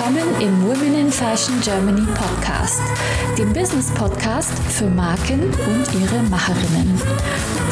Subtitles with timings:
[0.00, 2.80] willkommen im Women in Fashion Germany Podcast,
[3.36, 6.96] dem Business Podcast für Marken und ihre Macherinnen.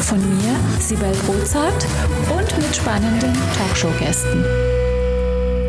[0.01, 1.87] Von mir, Sibel Rozart
[2.29, 4.45] und mit spannenden Talkshow-Gästen.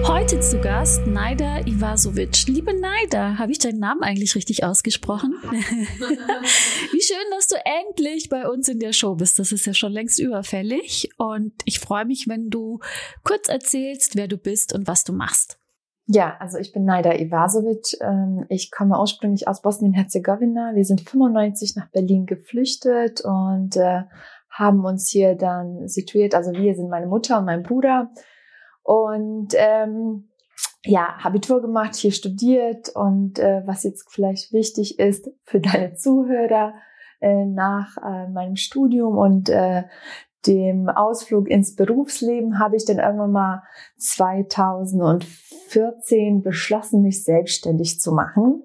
[0.06, 2.46] Heute zu Gast Naida Ivasovic.
[2.46, 5.32] Liebe Naida, habe ich deinen Namen eigentlich richtig ausgesprochen?
[5.42, 9.38] Wie schön, dass du endlich bei uns in der Show bist.
[9.38, 11.08] Das ist ja schon längst überfällig.
[11.16, 12.80] Und ich freue mich, wenn du
[13.24, 15.59] kurz erzählst, wer du bist und was du machst.
[16.12, 17.96] Ja, also ich bin Naida Ivasovic.
[18.00, 20.72] Ähm, ich komme ursprünglich aus Bosnien-Herzegowina.
[20.74, 24.02] Wir sind 95 nach Berlin geflüchtet und äh,
[24.50, 26.34] haben uns hier dann situiert.
[26.34, 28.10] Also wir sind meine Mutter und mein Bruder.
[28.82, 30.30] Und ähm,
[30.84, 36.74] ja, Abitur gemacht, hier studiert und äh, was jetzt vielleicht wichtig ist für deine Zuhörer
[37.20, 39.84] äh, nach äh, meinem Studium und äh,
[40.46, 43.62] dem Ausflug ins Berufsleben habe ich dann irgendwann mal
[43.98, 48.44] 2014 beschlossen, mich selbstständig zu machen.
[48.44, 48.62] Mhm.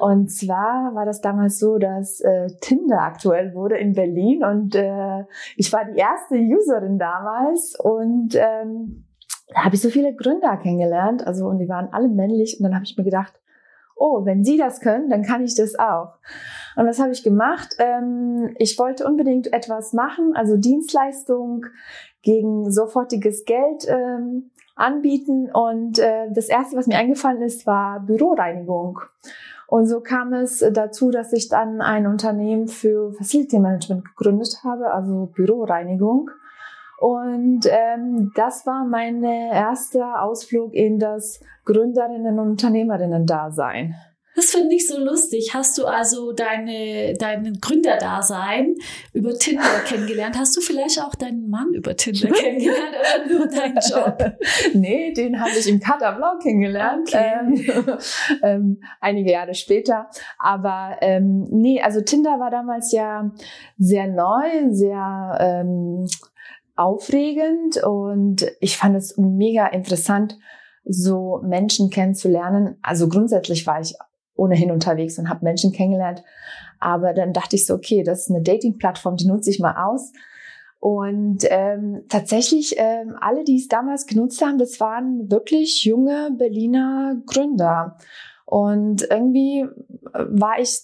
[0.00, 5.24] Und zwar war das damals so, dass äh, Tinder aktuell wurde in Berlin und äh,
[5.56, 9.04] ich war die erste Userin damals und ähm,
[9.52, 12.74] da habe ich so viele Gründer kennengelernt, also und die waren alle männlich und dann
[12.74, 13.34] habe ich mir gedacht,
[13.96, 16.14] oh, wenn Sie das können, dann kann ich das auch.
[16.76, 17.76] Und was habe ich gemacht?
[17.78, 21.66] Ähm, ich wollte unbedingt etwas machen, also Dienstleistung
[22.22, 25.50] gegen sofortiges Geld ähm, anbieten.
[25.52, 29.00] Und äh, das Erste, was mir eingefallen ist, war Büroreinigung.
[29.66, 34.92] Und so kam es dazu, dass ich dann ein Unternehmen für Facility Management gegründet habe,
[34.92, 36.30] also Büroreinigung.
[36.98, 43.94] Und ähm, das war mein erster Ausflug in das Gründerinnen- und Unternehmerinnen-Dasein.
[44.36, 45.50] Das finde ich so lustig.
[45.54, 48.76] Hast du also deine, deinen Gründerdasein
[49.12, 50.38] über Tinder kennengelernt?
[50.38, 54.38] Hast du vielleicht auch deinen Mann über Tinder kennengelernt oder nur deinen Job?
[54.72, 57.08] nee, den habe ich im Katablau kennengelernt.
[57.08, 57.32] Okay.
[57.40, 57.98] Ähm,
[58.42, 60.08] ähm, einige Jahre später.
[60.38, 63.32] Aber ähm, nee, also Tinder war damals ja
[63.78, 66.06] sehr neu, sehr ähm,
[66.76, 70.38] aufregend und ich fand es mega interessant,
[70.84, 72.78] so Menschen kennenzulernen.
[72.80, 73.94] Also grundsätzlich war ich
[74.40, 76.24] ohnehin unterwegs und habe Menschen kennengelernt.
[76.78, 80.12] Aber dann dachte ich so, okay, das ist eine Dating-Plattform, die nutze ich mal aus.
[80.78, 87.16] Und ähm, tatsächlich, ähm, alle, die es damals genutzt haben, das waren wirklich junge Berliner
[87.26, 87.98] Gründer.
[88.46, 89.66] Und irgendwie
[90.14, 90.80] war ich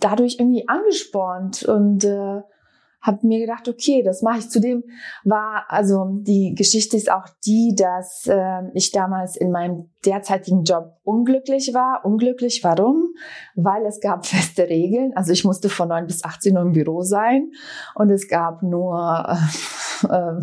[0.00, 2.42] dadurch irgendwie angespornt und äh,
[3.00, 4.50] habe mir gedacht, okay, das mache ich.
[4.50, 4.84] Zudem
[5.24, 10.96] war, also die Geschichte ist auch die, dass äh, ich damals in meinem derzeitigen Job
[11.04, 12.04] unglücklich war.
[12.04, 13.14] Unglücklich, warum?
[13.54, 15.12] Weil es gab feste Regeln.
[15.14, 17.52] Also ich musste von 9 bis 18 Uhr im Büro sein
[17.94, 19.26] und es gab nur
[20.02, 20.40] äh, äh,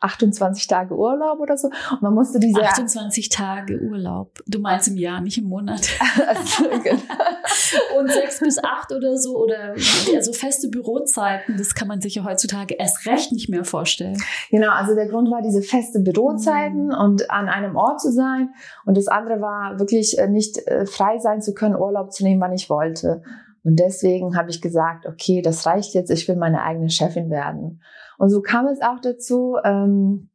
[0.00, 1.68] 28 Tage Urlaub oder so.
[1.68, 4.42] Und man musste diese 28 Tage Urlaub.
[4.46, 5.88] Du meinst im Jahr, nicht im Monat.
[6.26, 7.00] also, genau.
[7.98, 9.74] Und sechs bis acht oder so oder
[10.14, 14.18] also feste Bürozeiten, das kann man sich ja heutzutage erst recht nicht mehr vorstellen.
[14.50, 16.94] Genau, also der Grund war diese feste Bürozeiten mhm.
[16.94, 18.50] und an einem Ort zu sein.
[18.84, 22.40] Und das andere war wirklich äh, nicht äh, frei sein zu können, Urlaub zu nehmen,
[22.40, 23.22] wann ich wollte.
[23.66, 27.82] Und deswegen habe ich gesagt, okay, das reicht jetzt, ich will meine eigene Chefin werden.
[28.16, 29.56] Und so kam es auch dazu.
[29.64, 30.30] Ähm,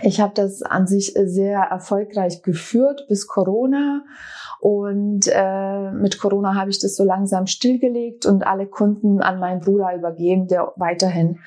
[0.00, 4.02] ich habe das an sich sehr erfolgreich geführt bis Corona.
[4.60, 9.60] Und äh, mit Corona habe ich das so langsam stillgelegt und alle Kunden an meinen
[9.60, 11.38] Bruder übergeben, der weiterhin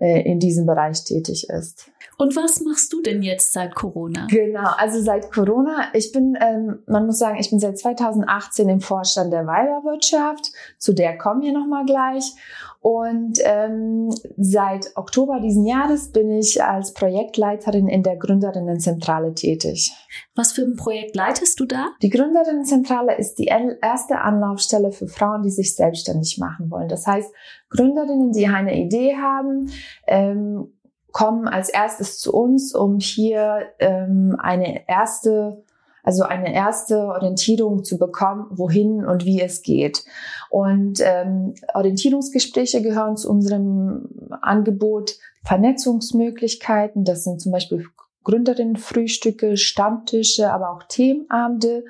[0.00, 1.90] äh, in diesem Bereich tätig ist.
[2.16, 4.26] Und was machst du denn jetzt seit Corona?
[4.28, 8.80] Genau, also seit Corona, ich bin, ähm, man muss sagen, ich bin seit 2018 im
[8.80, 12.34] Vorstand der Weiberwirtschaft, zu der kommen wir nochmal gleich.
[12.80, 19.92] Und ähm, seit Oktober diesen Jahres bin ich als Projektleiterin in der Gründerinnenzentrale tätig.
[20.36, 21.88] Was für ein Projekt leitest du da?
[22.02, 26.88] Die Gründerinnenzentrale ist die erste Anlaufstelle für Frauen, die sich selbstständig machen wollen.
[26.88, 27.32] Das heißt,
[27.70, 29.70] Gründerinnen, die eine Idee haben,
[30.06, 30.72] ähm,
[31.12, 35.64] kommen als erstes zu uns, um hier ähm, eine erste
[36.08, 40.06] also eine erste Orientierung zu bekommen, wohin und wie es geht.
[40.48, 44.08] Und ähm, Orientierungsgespräche gehören zu unserem
[44.40, 47.84] Angebot, Vernetzungsmöglichkeiten, das sind zum Beispiel
[48.24, 51.84] Gründerinnenfrühstücke, Stammtische, aber auch Themenabende.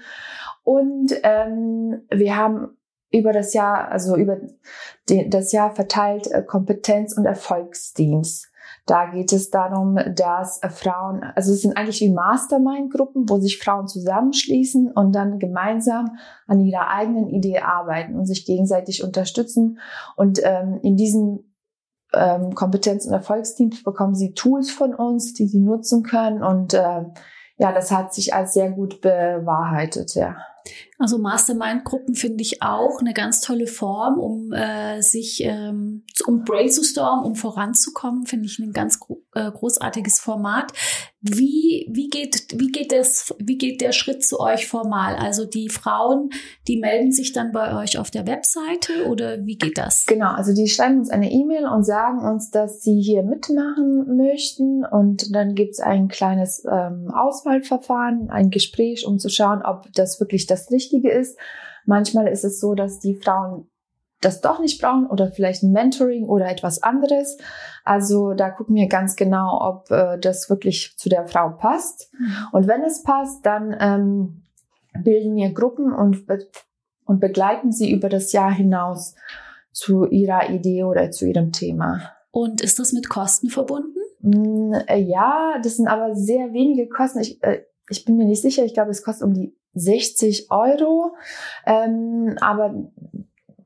[0.64, 2.76] Und ähm, wir haben
[3.10, 4.38] über das Jahr, also über
[5.06, 8.50] das Jahr verteilt äh, Kompetenz- und Erfolgsteams.
[8.84, 13.86] Da geht es darum, dass Frauen, also es sind eigentlich wie Mastermind-Gruppen, wo sich Frauen
[13.86, 16.16] zusammenschließen und dann gemeinsam
[16.46, 19.78] an ihrer eigenen Idee arbeiten und sich gegenseitig unterstützen.
[20.16, 21.54] Und ähm, in diesen
[22.12, 27.04] ähm, Kompetenz- und Erfolgsteams bekommen sie Tools von uns, die sie nutzen können und äh,
[27.58, 30.36] ja, das hat sich als sehr gut bewahrheitet, ja.
[30.98, 37.24] Also Mastermind-Gruppen finde ich auch eine ganz tolle Form, um äh, sich, ähm, um brainstormen,
[37.24, 40.72] um voranzukommen, finde ich ein ganz gro äh, großartiges Format.
[41.20, 45.16] Wie, wie geht, wie geht es, wie geht der Schritt zu euch formal?
[45.16, 46.30] Also die Frauen,
[46.66, 50.06] die melden sich dann bei euch auf der Webseite oder wie geht das?
[50.06, 54.84] Genau, also die schreiben uns eine E-Mail und sagen uns, dass sie hier mitmachen möchten
[54.84, 60.20] und dann gibt es ein kleines ähm, Auswahlverfahren, ein Gespräch, um zu schauen, ob das
[60.20, 61.38] wirklich das Richtige ist.
[61.86, 63.68] Manchmal ist es so, dass die Frauen
[64.20, 67.38] das doch nicht brauchen oder vielleicht ein Mentoring oder etwas anderes.
[67.84, 72.12] Also da gucken wir ganz genau, ob äh, das wirklich zu der Frau passt.
[72.12, 72.32] Mhm.
[72.52, 74.42] Und wenn es passt, dann ähm,
[75.02, 76.24] bilden wir Gruppen und,
[77.04, 79.14] und begleiten sie über das Jahr hinaus
[79.72, 82.12] zu ihrer Idee oder zu ihrem Thema.
[82.30, 83.98] Und ist das mit Kosten verbunden?
[84.20, 87.20] Mm, äh, ja, das sind aber sehr wenige Kosten.
[87.20, 88.64] Ich, äh, ich bin mir nicht sicher.
[88.64, 91.12] Ich glaube, es kostet um die 60 Euro.
[91.66, 92.74] Ähm, aber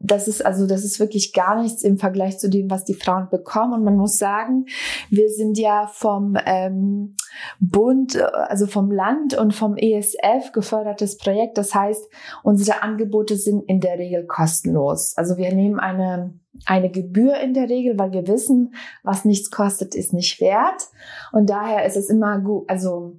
[0.02, 3.28] das ist also, das ist wirklich gar nichts im Vergleich zu dem, was die Frauen
[3.30, 3.74] bekommen.
[3.74, 4.66] Und man muss sagen,
[5.10, 7.14] wir sind ja vom ähm,
[7.60, 11.56] Bund, also vom Land und vom ESF gefördertes Projekt.
[11.56, 12.04] Das heißt,
[12.42, 15.16] unsere Angebote sind in der Regel kostenlos.
[15.16, 16.34] Also wir nehmen eine
[16.66, 20.88] eine Gebühr in der Regel, weil wir wissen, was nichts kostet, ist nicht wert.
[21.32, 23.16] Und daher ist es immer gut, also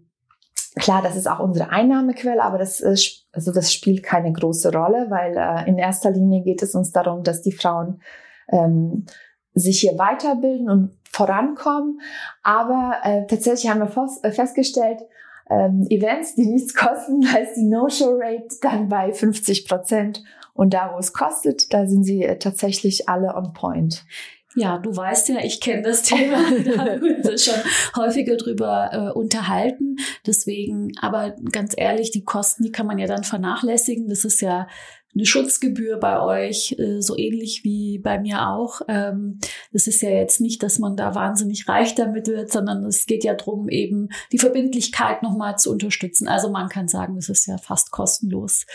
[0.75, 5.07] Klar, das ist auch unsere Einnahmequelle, aber das, ist, also das spielt keine große Rolle,
[5.09, 8.01] weil äh, in erster Linie geht es uns darum, dass die Frauen
[8.49, 9.05] ähm,
[9.53, 12.01] sich hier weiterbilden und vorankommen.
[12.41, 15.01] Aber äh, tatsächlich haben wir äh, festgestellt,
[15.49, 20.23] ähm, Events, die nichts kosten, ist die No-Show-Rate dann bei 50 Prozent.
[20.53, 24.05] Und da, wo es kostet, da sind sie äh, tatsächlich alle on point.
[24.55, 27.59] Ja, du weißt ja, ich kenne das Thema, da haben wir uns schon
[27.95, 29.97] häufiger drüber äh, unterhalten.
[30.25, 34.07] Deswegen, aber ganz ehrlich, die Kosten, die kann man ja dann vernachlässigen.
[34.07, 34.67] Das ist ja
[35.15, 38.81] eine Schutzgebühr bei euch, äh, so ähnlich wie bei mir auch.
[38.87, 39.39] Ähm,
[39.71, 43.23] das ist ja jetzt nicht, dass man da wahnsinnig reich damit wird, sondern es geht
[43.23, 46.27] ja darum, eben die Verbindlichkeit nochmal zu unterstützen.
[46.27, 48.65] Also man kann sagen, das ist ja fast kostenlos.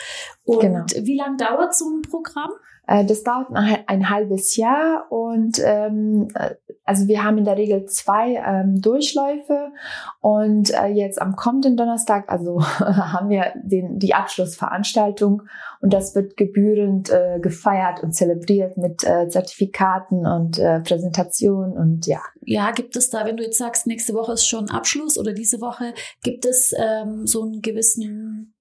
[0.44, 0.84] Und genau.
[1.06, 2.50] wie lange dauert so ein Programm?
[2.88, 6.54] Äh, das dauert ein halbes Jahr und ähm, äh,
[6.84, 9.72] also wir haben in der Regel zwei ähm, Durchläufe
[10.20, 15.42] und äh, jetzt am kommenden Donnerstag, also haben wir den, die Abschlussveranstaltung
[15.82, 22.06] und das wird gebührend äh, gefeiert und zelebriert mit äh, Zertifikaten und äh, Präsentationen und
[22.06, 22.22] ja.
[22.40, 25.60] Ja, gibt es da, wenn du jetzt sagst, nächste Woche ist schon Abschluss oder diese
[25.60, 25.92] Woche,
[26.22, 28.54] gibt es ähm, so einen gewissen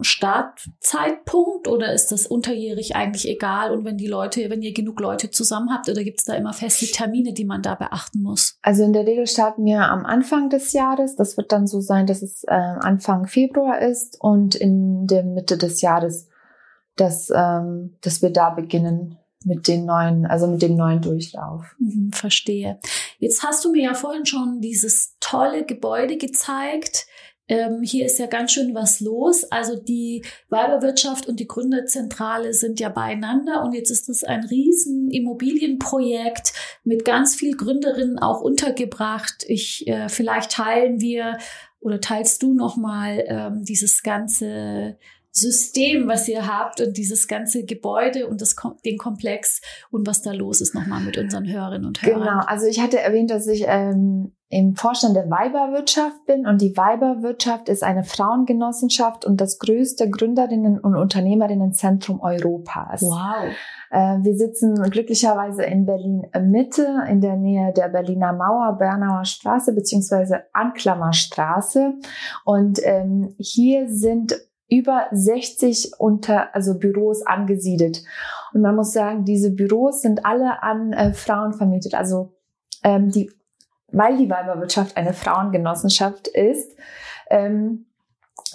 [0.00, 3.72] Startzeitpunkt oder ist das unterjährig eigentlich egal?
[3.72, 6.52] Und wenn die Leute, wenn ihr genug Leute zusammen habt, oder gibt es da immer
[6.52, 8.58] feste Termine, die man da beachten muss?
[8.62, 11.16] Also in der Regel starten wir am Anfang des Jahres.
[11.16, 15.56] Das wird dann so sein, dass es äh, Anfang Februar ist und in der Mitte
[15.56, 16.28] des Jahres,
[16.96, 21.74] dass, ähm, dass wir da beginnen mit den neuen, also mit dem neuen Durchlauf.
[21.78, 22.78] Mhm, verstehe.
[23.18, 27.06] Jetzt hast du mir ja vorhin schon dieses tolle Gebäude gezeigt
[27.48, 29.44] ähm, hier ist ja ganz schön was los.
[29.44, 35.10] Also die Weiberwirtschaft und die Gründerzentrale sind ja beieinander und jetzt ist es ein riesen
[35.10, 36.52] Immobilienprojekt
[36.84, 39.44] mit ganz viel Gründerinnen auch untergebracht.
[39.48, 41.38] Ich äh, vielleicht teilen wir
[41.80, 44.96] oder teilst du noch mal ähm, dieses ganze
[45.32, 50.32] System, was ihr habt und dieses ganze Gebäude und das, den Komplex und was da
[50.32, 52.20] los ist nochmal mit unseren Hörerinnen und Hörern.
[52.20, 56.76] Genau, also ich hatte erwähnt, dass ich ähm, im Vorstand der Weiberwirtschaft bin und die
[56.76, 63.00] Weiberwirtschaft ist eine Frauengenossenschaft und das größte Gründerinnen- und Unternehmerinnenzentrum Europas.
[63.00, 63.50] Wow.
[63.90, 69.72] Äh, wir sitzen glücklicherweise in Berlin Mitte, in der Nähe der Berliner Mauer, Bernauer Straße
[69.72, 71.94] beziehungsweise Anklammerstraße.
[72.44, 78.04] Und ähm, hier sind über 60 unter, also Büros angesiedelt.
[78.52, 81.94] Und man muss sagen, diese Büros sind alle an äh, Frauen vermietet.
[81.94, 82.34] Also
[82.84, 83.30] ähm, die,
[83.92, 86.76] weil die Weiberwirtschaft eine Frauengenossenschaft ist
[87.30, 87.86] ähm,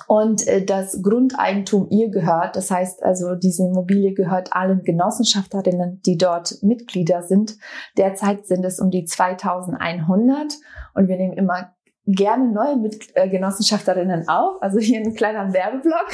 [0.07, 2.55] und äh, das Grundeigentum ihr gehört.
[2.55, 7.57] Das heißt also, diese Immobilie gehört allen Genossenschafterinnen, die dort Mitglieder sind.
[7.97, 10.53] Derzeit sind es um die 2100
[10.93, 11.73] und wir nehmen immer
[12.07, 14.61] gerne neue Mitgenossenschafterinnen auf.
[14.61, 16.07] Also hier ein kleiner Werbeblock.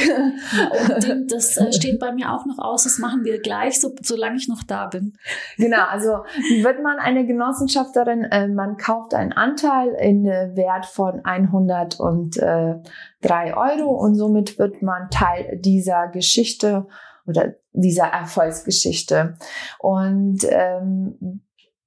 [1.12, 2.84] Und das äh, steht bei mir auch noch aus.
[2.84, 5.14] Das machen wir gleich, so, solange ich noch da bin.
[5.58, 6.24] Genau, also
[6.62, 14.16] wird man eine Genossenschafterin, äh, man kauft einen Anteil in Wert von 103 Euro und
[14.16, 16.88] somit wird man Teil dieser Geschichte
[17.28, 19.38] oder dieser Erfolgsgeschichte.
[19.80, 21.44] Und ähm,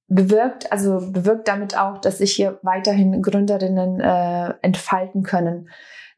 [0.07, 5.69] bewirkt, also bewirkt damit auch, dass sich hier weiterhin Gründerinnen äh, entfalten können.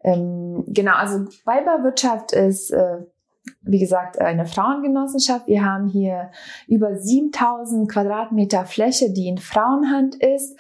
[0.04, 3.00] ähm, genau, also Weiberwirtschaft ist äh,
[3.62, 5.48] wie gesagt, eine Frauengenossenschaft.
[5.48, 6.32] Wir haben hier
[6.68, 10.58] über 7000 Quadratmeter Fläche, die in Frauenhand ist.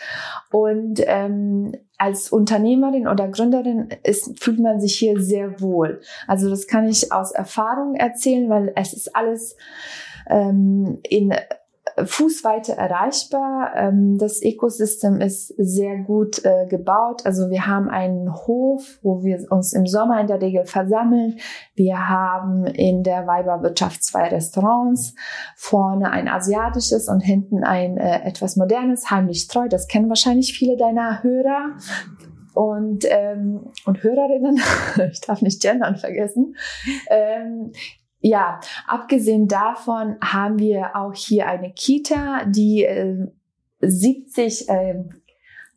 [0.51, 6.01] Und ähm, als Unternehmerin oder Gründerin ist, fühlt man sich hier sehr wohl.
[6.27, 9.57] Also das kann ich aus Erfahrung erzählen, weil es ist alles
[10.27, 11.33] ähm, in
[12.05, 13.73] Fußweite erreichbar.
[13.75, 17.25] Ähm, das Ökosystem ist sehr gut äh, gebaut.
[17.25, 21.37] Also wir haben einen Hof, wo wir uns im Sommer in der Regel versammeln.
[21.75, 25.15] Wir haben in der Weiberwirtschaft zwei Restaurants.
[25.55, 29.67] Vorne ein asiatisches und hinten ein äh, etwas modernes, heimlich treu.
[29.69, 31.75] Das kennen wahrscheinlich viele deiner Hörer
[32.53, 34.59] und, ähm, und Hörerinnen,
[35.11, 36.57] ich darf nicht gendern vergessen,
[37.09, 37.71] ähm,
[38.21, 43.27] ja, abgesehen davon haben wir auch hier eine Kita, die äh,
[43.81, 45.03] 70 äh,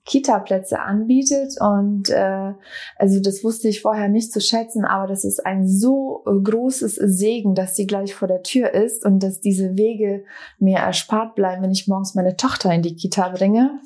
[0.05, 2.55] Kita-Plätze anbietet und äh,
[2.97, 7.55] also das wusste ich vorher nicht zu schätzen, aber das ist ein so großes Segen,
[7.55, 10.25] dass sie gleich vor der Tür ist und dass diese Wege
[10.59, 13.79] mir erspart bleiben, wenn ich morgens meine Tochter in die Kita bringe.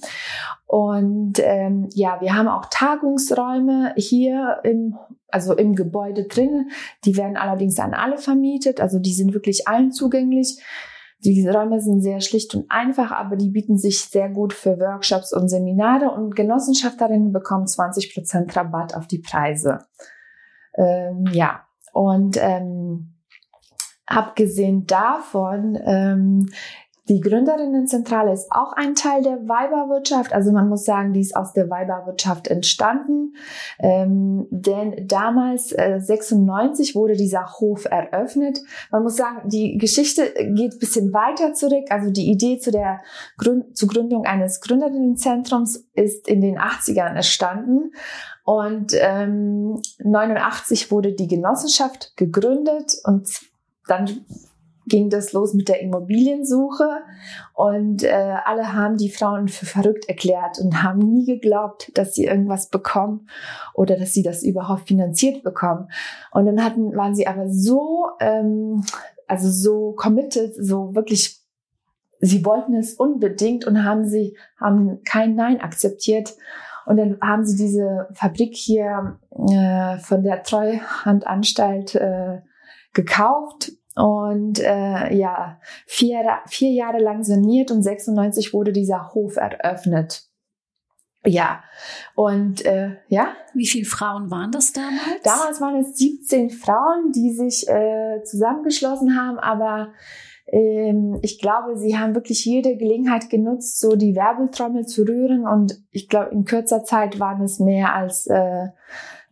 [0.67, 4.97] Und ähm, ja, wir haben auch Tagungsräume hier im
[5.28, 6.71] also im Gebäude drin.
[7.04, 10.62] Die werden allerdings an alle vermietet, also die sind wirklich allen zugänglich.
[11.21, 15.33] Die Räume sind sehr schlicht und einfach, aber die bieten sich sehr gut für Workshops
[15.33, 19.78] und Seminare und Genossenschafterinnen bekommen 20% Rabatt auf die Preise.
[20.76, 23.14] Ähm, ja, und ähm,
[24.04, 26.49] abgesehen davon ähm,
[27.09, 30.33] die Gründerinnenzentrale ist auch ein Teil der Weiberwirtschaft.
[30.33, 33.35] Also man muss sagen, die ist aus der Weiberwirtschaft entstanden.
[33.79, 38.61] Ähm, denn damals, äh, 96, wurde dieser Hof eröffnet.
[38.91, 41.87] Man muss sagen, die Geschichte geht ein bisschen weiter zurück.
[41.91, 43.01] Also die Idee zu der
[43.39, 47.93] Gründ zur Gründung eines Gründerinnenzentrums ist in den 80ern entstanden.
[48.43, 53.29] Und ähm, 89 wurde die Genossenschaft gegründet und
[53.87, 54.25] dann
[54.87, 56.88] ging das los mit der Immobiliensuche
[57.55, 62.25] und äh, alle haben die Frauen für verrückt erklärt und haben nie geglaubt, dass sie
[62.25, 63.28] irgendwas bekommen
[63.75, 65.88] oder dass sie das überhaupt finanziert bekommen.
[66.31, 68.85] Und dann hatten, waren sie aber so, ähm,
[69.26, 71.40] also so committed, so wirklich,
[72.21, 76.37] sie wollten es unbedingt und haben sie, haben kein Nein akzeptiert.
[76.87, 79.19] Und dann haben sie diese Fabrik hier
[79.50, 82.43] äh, von der Treuhandanstalt äh,
[82.93, 90.25] gekauft und äh, ja, vier, vier Jahre lang saniert und 96 wurde dieser Hof eröffnet.
[91.25, 91.65] Ja,
[92.15, 93.29] und äh, ja.
[93.55, 95.23] Wie viele Frauen waren das damals?
[95.25, 99.93] Damals waren es 17 Frauen, die sich äh, zusammengeschlossen haben, aber
[100.47, 105.81] ähm, ich glaube, sie haben wirklich jede Gelegenheit genutzt, so die Werbeltrommel zu rühren und
[105.91, 108.69] ich glaube, in kürzer Zeit waren es mehr als äh,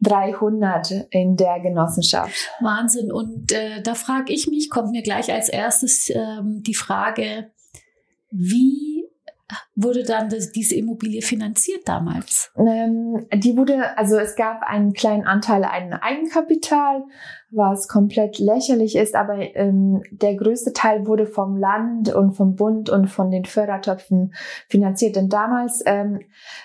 [0.03, 2.51] 300 in der Genossenschaft.
[2.61, 3.13] Wahnsinn.
[3.13, 7.51] Und äh, da frage ich mich, kommt mir gleich als erstes ähm, die Frage,
[8.31, 9.09] wie
[9.75, 12.53] wurde dann das, diese Immobilie finanziert damals?
[12.57, 17.05] Ähm, die wurde, also es gab einen kleinen Anteil an Eigenkapital,
[17.51, 22.91] was komplett lächerlich ist, aber ähm, der größte Teil wurde vom Land und vom Bund
[22.91, 24.35] und von den Fördertöpfen
[24.69, 25.17] finanziert.
[25.17, 26.21] Denn damals ähm,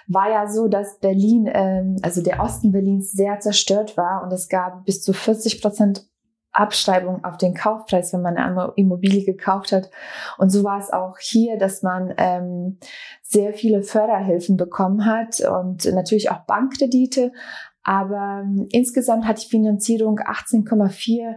[0.07, 4.49] war ja so, dass Berlin, ähm, also der Osten Berlins sehr zerstört war und es
[4.49, 6.08] gab bis zu 40 Prozent
[6.51, 9.89] Abschreibung auf den Kaufpreis, wenn man eine Immobilie gekauft hat.
[10.37, 12.77] Und so war es auch hier, dass man ähm,
[13.21, 17.31] sehr viele Förderhilfen bekommen hat und natürlich auch Bankkredite.
[17.83, 21.35] Aber ähm, insgesamt hat die Finanzierung 18,4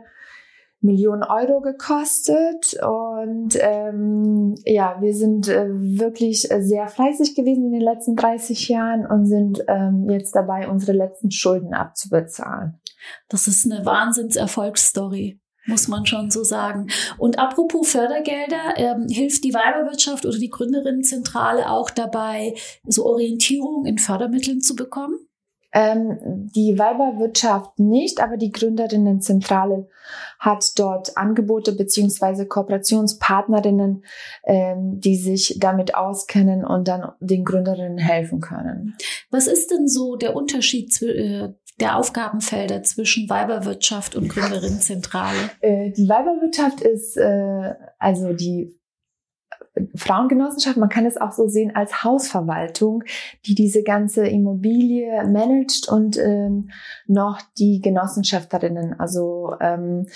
[0.83, 7.81] Millionen Euro gekostet und ähm, ja, wir sind äh, wirklich sehr fleißig gewesen in den
[7.81, 12.81] letzten 30 Jahren und sind ähm, jetzt dabei, unsere letzten Schulden abzubezahlen.
[13.28, 16.88] Das ist eine Wahnsinnserfolgsstory muss man schon so sagen.
[17.18, 22.54] Und apropos Fördergelder, ähm, hilft die Weiberwirtschaft oder die Gründerinnenzentrale auch dabei,
[22.85, 25.18] so Orientierung in Fördermitteln zu bekommen?
[25.75, 26.18] Ähm,
[26.54, 29.88] die Weiberwirtschaft nicht, aber die Gründerinnenzentrale
[30.38, 34.04] hat dort Angebote beziehungsweise Kooperationspartnerinnen,
[34.44, 38.97] ähm, die sich damit auskennen und dann den Gründerinnen helfen können.
[39.30, 45.38] Was ist denn so der Unterschied äh, der Aufgabenfelder zwischen Weiberwirtschaft und Gründerinnenzentrale?
[45.61, 48.79] Äh, die Weiberwirtschaft ist äh, also die
[49.95, 53.05] Frauengenossenschaft, man kann es auch so sehen als Hausverwaltung,
[53.47, 56.71] die diese ganze Immobilie managt und ähm,
[57.07, 58.99] noch die Genossenschafterinnen.
[58.99, 60.09] Also ähm,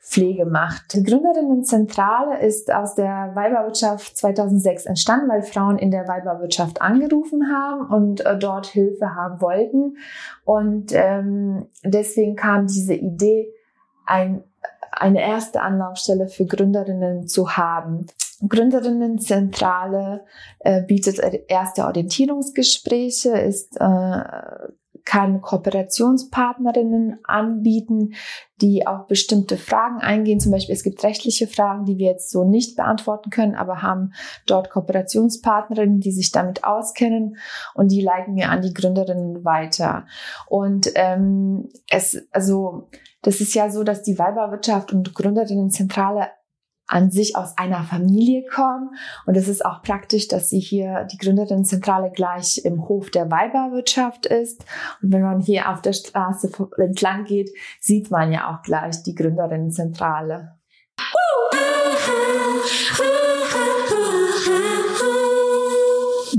[0.00, 0.94] Pflege macht.
[0.94, 7.92] Die Gründerinnenzentrale ist aus der Weiberwirtschaft 2006 entstanden, weil Frauen in der Weiberwirtschaft angerufen haben
[7.92, 9.96] und äh, dort Hilfe haben wollten.
[10.44, 13.52] Und ähm, deswegen kam diese Idee,
[14.06, 14.42] ein,
[14.92, 18.06] eine erste Anlaufstelle für Gründerinnen zu haben.
[18.48, 20.24] Gründerinnenzentrale
[20.60, 24.22] äh, bietet erste Orientierungsgespräche, ist äh,
[25.08, 28.12] kann Kooperationspartnerinnen anbieten,
[28.60, 30.38] die auf bestimmte Fragen eingehen.
[30.38, 34.12] Zum Beispiel, es gibt rechtliche Fragen, die wir jetzt so nicht beantworten können, aber haben
[34.44, 37.38] dort Kooperationspartnerinnen, die sich damit auskennen
[37.72, 40.04] und die leiten wir an die Gründerinnen weiter.
[40.46, 42.88] Und ähm, es, also
[43.22, 46.26] das ist ja so, dass die Weiberwirtschaft und Gründerinnenzentrale
[46.88, 48.90] an sich aus einer Familie kommen.
[49.26, 54.26] Und es ist auch praktisch, dass sie hier die Gründerinnenzentrale gleich im Hof der Weiberwirtschaft
[54.26, 54.64] ist.
[55.02, 59.14] Und wenn man hier auf der Straße entlang geht, sieht man ja auch gleich die
[59.14, 60.58] Gründerinnenzentrale.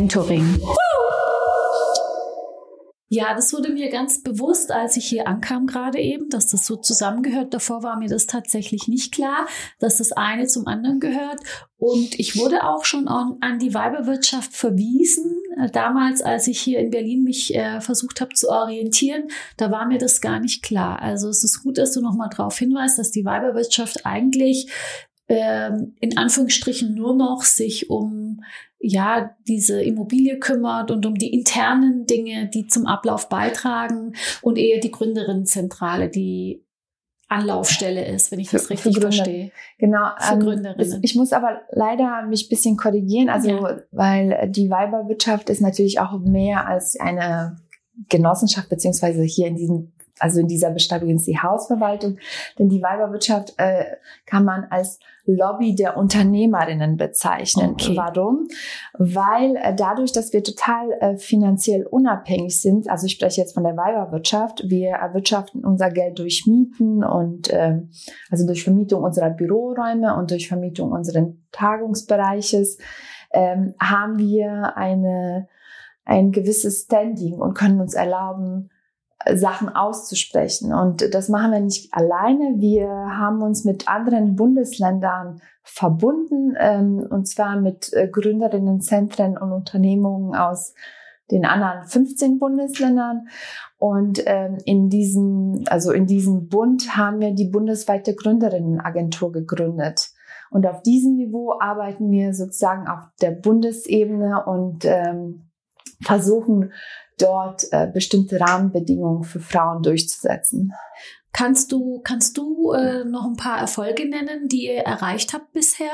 [0.00, 0.58] mentoring.
[3.12, 6.76] Ja, das wurde mir ganz bewusst, als ich hier ankam gerade eben, dass das so
[6.76, 7.52] zusammengehört.
[7.52, 9.46] Davor war mir das tatsächlich nicht klar,
[9.80, 11.40] dass das eine zum anderen gehört.
[11.76, 15.42] Und ich wurde auch schon an, an die Weiberwirtschaft verwiesen.
[15.58, 19.24] Äh, damals, als ich hier in Berlin mich äh, versucht habe zu orientieren,
[19.56, 21.02] da war mir das gar nicht klar.
[21.02, 24.70] Also es ist gut, dass du nochmal darauf hinweist, dass die Weiberwirtschaft eigentlich
[25.28, 28.40] ähm, in Anführungsstrichen nur noch sich um
[28.80, 34.80] ja, diese Immobilie kümmert und um die internen Dinge, die zum Ablauf beitragen und eher
[34.80, 36.64] die Gründerinnenzentrale, die
[37.28, 39.52] Anlaufstelle ist, wenn ich das richtig verstehe.
[39.78, 40.08] Genau.
[40.18, 40.98] Für ähm, Gründerinnen.
[41.02, 43.78] Ich muss aber leider mich bisschen korrigieren, also ja.
[43.92, 47.56] weil die Weiberwirtschaft ist natürlich auch mehr als eine
[48.08, 52.18] Genossenschaft, beziehungsweise hier in diesem also in dieser Beschreibung ist die Hausverwaltung,
[52.58, 53.84] denn die Weiberwirtschaft äh,
[54.26, 57.72] kann man als Lobby der Unternehmerinnen bezeichnen.
[57.72, 57.96] Okay.
[57.96, 58.48] Warum?
[58.98, 63.64] Weil äh, dadurch, dass wir total äh, finanziell unabhängig sind, also ich spreche jetzt von
[63.64, 67.80] der Weiberwirtschaft, wir erwirtschaften unser Geld durch Mieten und äh,
[68.30, 72.78] also durch Vermietung unserer Büroräume und durch Vermietung unseres Tagungsbereiches,
[73.32, 75.48] ähm, haben wir eine
[76.04, 78.69] ein gewisses Standing und können uns erlauben,
[79.34, 80.72] Sachen auszusprechen.
[80.72, 82.54] Und das machen wir nicht alleine.
[82.58, 90.34] Wir haben uns mit anderen Bundesländern verbunden, ähm, und zwar mit äh, Gründerinnenzentren und Unternehmungen
[90.34, 90.74] aus
[91.30, 93.28] den anderen 15 Bundesländern.
[93.78, 100.10] Und ähm, in diesem, also in diesem Bund haben wir die bundesweite Gründerinnenagentur gegründet.
[100.50, 105.50] Und auf diesem Niveau arbeiten wir sozusagen auf der Bundesebene und ähm,
[106.02, 106.72] versuchen
[107.20, 110.72] dort äh, bestimmte Rahmenbedingungen für Frauen durchzusetzen.
[111.32, 115.92] Kannst du, kannst du äh, noch ein paar Erfolge nennen, die ihr erreicht habt bisher?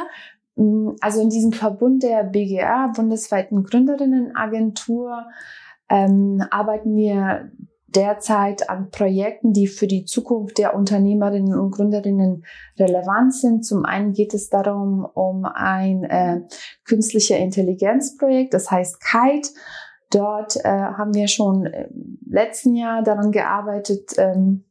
[0.57, 5.27] Mm, also in diesem Verbund der BGA, bundesweiten Gründerinnenagentur,
[5.89, 7.51] ähm, arbeiten wir
[7.89, 12.45] derzeit an Projekten, die für die Zukunft der Unternehmerinnen und Gründerinnen
[12.79, 13.65] relevant sind.
[13.65, 16.43] Zum einen geht es darum, um ein äh,
[16.85, 19.49] künstliche Intelligenzprojekt, das heißt KITE.
[20.11, 24.65] Dort äh, haben wir schon im letzten Jahr daran gearbeitet, ähm,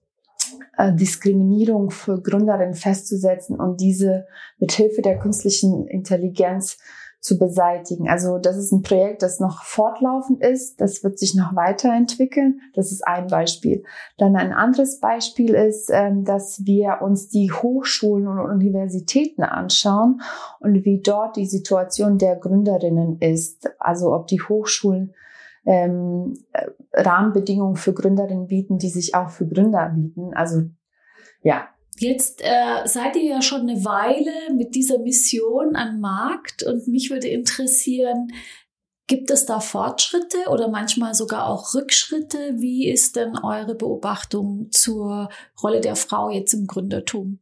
[0.77, 4.27] äh, Diskriminierung für Gründerinnen festzusetzen und diese
[4.59, 6.77] mit Hilfe der künstlichen Intelligenz
[7.25, 8.07] zu beseitigen.
[8.07, 10.79] Also das ist ein Projekt, das noch fortlaufend ist.
[10.79, 12.61] Das wird sich noch weiterentwickeln.
[12.75, 13.83] Das ist ein Beispiel.
[14.17, 20.21] Dann ein anderes Beispiel ist, ähm, dass wir uns die Hochschulen und Universitäten anschauen
[20.59, 23.71] und wie dort die Situation der Gründerinnen ist.
[23.79, 25.15] Also ob die Hochschulen
[25.65, 30.33] ähm, äh, Rahmenbedingungen für Gründerinnen bieten, die sich auch für Gründer bieten.
[30.33, 30.63] Also
[31.41, 31.67] ja.
[31.97, 37.09] Jetzt äh, seid ihr ja schon eine Weile mit dieser Mission am Markt und mich
[37.09, 38.27] würde interessieren,
[39.07, 42.55] gibt es da Fortschritte oder manchmal sogar auch Rückschritte?
[42.55, 45.29] Wie ist denn eure Beobachtung zur
[45.61, 47.39] Rolle der Frau jetzt im Gründertum?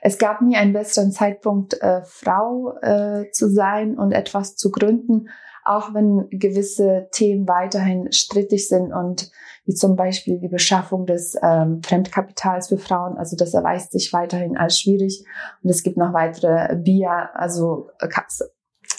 [0.00, 5.28] Es gab nie einen besseren Zeitpunkt, äh, Frau äh, zu sein und etwas zu gründen
[5.64, 9.30] auch wenn gewisse Themen weiterhin strittig sind und
[9.64, 13.16] wie zum Beispiel die Beschaffung des ähm, Fremdkapitals für Frauen.
[13.16, 15.24] Also das erweist sich weiterhin als schwierig.
[15.62, 18.08] Und es gibt noch weitere Bias, also äh,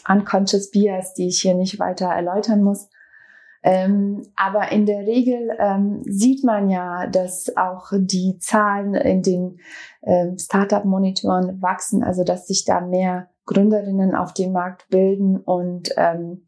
[0.07, 2.89] unconscious Bias, die ich hier nicht weiter erläutern muss.
[3.65, 9.59] Ähm, aber in der Regel ähm, sieht man ja, dass auch die Zahlen in den
[10.01, 16.47] ähm, Startup-Monitoren wachsen, also dass sich da mehr Gründerinnen auf dem Markt bilden und ähm,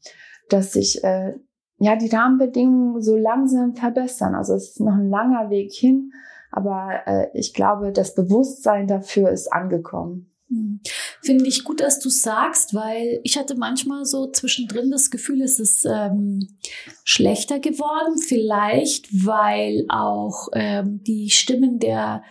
[0.50, 1.34] dass sich äh,
[1.78, 4.36] ja die Rahmenbedingungen so langsam verbessern.
[4.36, 6.12] Also es ist noch ein langer Weg hin,
[6.52, 10.32] aber äh, ich glaube, das Bewusstsein dafür ist angekommen.
[10.50, 10.80] Hm.
[11.22, 15.60] Finde ich gut, dass du sagst, weil ich hatte manchmal so zwischendrin das Gefühl, es
[15.60, 16.56] ist ähm,
[17.04, 18.18] schlechter geworden.
[18.20, 22.24] Vielleicht, weil auch ähm, die Stimmen der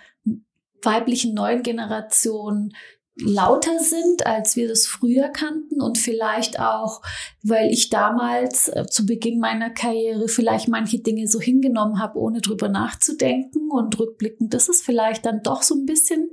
[0.83, 2.73] weiblichen neuen Generation
[3.17, 7.01] lauter sind, als wir das früher kannten und vielleicht auch,
[7.43, 12.41] weil ich damals äh, zu Beginn meiner Karriere vielleicht manche Dinge so hingenommen habe, ohne
[12.41, 16.31] drüber nachzudenken und rückblickend, das ist vielleicht dann doch so ein bisschen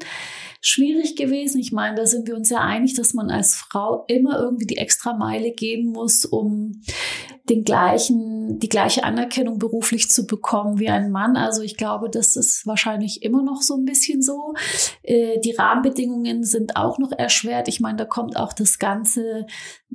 [0.61, 1.59] schwierig gewesen.
[1.59, 4.77] Ich meine, da sind wir uns ja einig, dass man als Frau immer irgendwie die
[4.77, 6.81] extra Meile gehen muss, um
[7.49, 11.35] den gleichen, die gleiche Anerkennung beruflich zu bekommen wie ein Mann.
[11.35, 14.53] Also ich glaube, das ist wahrscheinlich immer noch so ein bisschen so.
[15.01, 17.67] Äh, die Rahmenbedingungen sind auch noch erschwert.
[17.67, 19.45] Ich meine, da kommt auch das ganze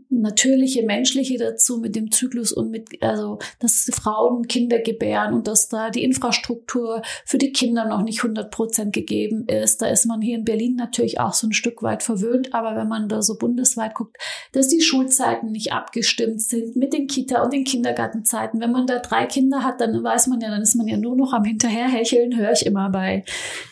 [0.09, 5.69] natürliche, menschliche dazu mit dem Zyklus und mit, also, dass Frauen Kinder gebären und dass
[5.69, 9.83] da die Infrastruktur für die Kinder noch nicht 100 Prozent gegeben ist.
[9.83, 12.88] Da ist man hier in Berlin natürlich auch so ein Stück weit verwöhnt, aber wenn
[12.88, 14.16] man da so bundesweit guckt,
[14.53, 18.61] dass die Schulzeiten nicht abgestimmt sind mit den Kita- und den Kindergartenzeiten.
[18.61, 21.16] Wenn man da drei Kinder hat, dann weiß man ja, dann ist man ja nur
[21.16, 23.25] noch am Hinterherhecheln, höre ich immer bei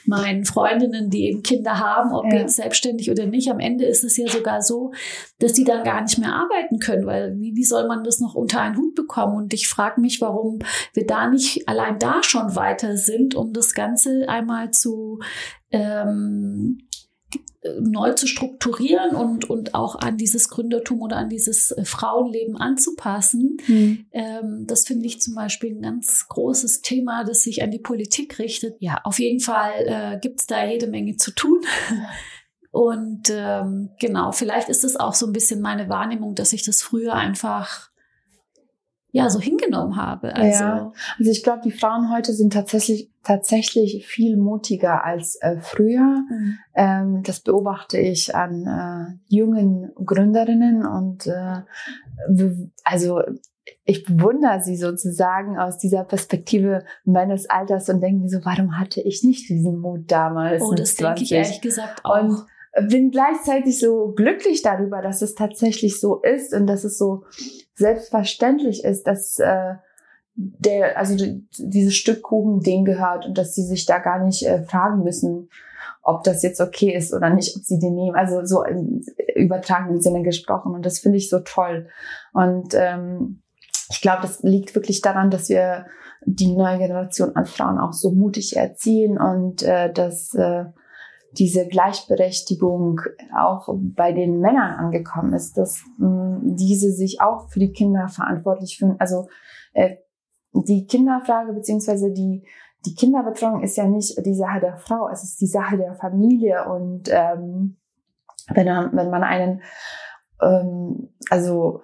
[0.07, 2.41] meinen Freundinnen, die eben Kinder haben, ob ja.
[2.41, 3.51] jetzt selbstständig oder nicht.
[3.51, 4.93] Am Ende ist es ja sogar so,
[5.39, 8.35] dass die dann gar nicht mehr arbeiten können, weil wie, wie soll man das noch
[8.35, 9.37] unter einen Hut bekommen?
[9.37, 10.61] Und ich frage mich, warum
[10.93, 15.21] wir da nicht allein da schon weiter sind, um das Ganze einmal zu
[15.71, 16.79] ähm,
[17.81, 23.57] neu zu strukturieren und, und auch an dieses Gründertum oder an dieses äh, Frauenleben anzupassen.
[23.67, 24.07] Mhm.
[24.13, 28.39] Ähm, das finde ich zum Beispiel ein ganz großes Thema, das sich an die Politik
[28.39, 28.77] richtet.
[28.81, 31.61] Ja, auf jeden Fall äh, gibt es da jede Menge zu tun.
[32.75, 36.83] Und ähm, genau, vielleicht ist es auch so ein bisschen meine Wahrnehmung, dass ich das
[36.83, 37.91] früher einfach
[39.13, 40.35] ja so hingenommen habe.
[40.35, 40.93] Also, ja.
[41.17, 46.25] also ich glaube, die Frauen heute sind tatsächlich tatsächlich viel mutiger als äh, früher.
[46.29, 46.59] Mhm.
[46.75, 51.63] Ähm, das beobachte ich an äh, jungen Gründerinnen und äh,
[52.83, 53.23] also
[53.85, 59.01] ich bewundere sie sozusagen aus dieser Perspektive meines Alters und denke mir so, warum hatte
[59.01, 60.61] ich nicht diesen Mut damals?
[60.61, 62.21] Oh, das denke ich ehrlich gesagt auch.
[62.21, 62.47] Und
[62.89, 67.25] bin gleichzeitig so glücklich darüber, dass es tatsächlich so ist und dass es so
[67.75, 69.75] selbstverständlich ist, dass äh,
[70.35, 71.15] der, also
[71.59, 75.49] dieses Stück Kuchen denen gehört und dass sie sich da gar nicht äh, fragen müssen,
[76.03, 78.17] ob das jetzt okay ist oder nicht, ob sie den nehmen.
[78.17, 79.03] Also so im
[79.37, 80.75] übertragenen Sinne gesprochen.
[80.75, 81.89] Und das finde ich so toll.
[82.33, 83.43] Und ähm,
[83.91, 85.87] ich glaube, das liegt wirklich daran, dass wir
[86.27, 90.65] die neue Generation an Frauen auch so mutig erziehen und äh, dass äh,
[91.39, 93.01] diese Gleichberechtigung
[93.37, 98.09] auch bei den Männern angekommen ist, dass mh, hm, diese sich auch für die Kinder
[98.09, 98.97] verantwortlich fühlen.
[98.99, 99.29] Also
[99.73, 99.97] äh,
[100.53, 102.47] die Kinderfrage beziehungsweise die
[102.87, 106.69] die Kinderbetreuung ist ja nicht die Sache der Frau, es ist die Sache der Familie
[106.69, 107.79] und ähm,
[108.53, 109.63] wenn, wenn man einen
[110.43, 111.81] ähm, also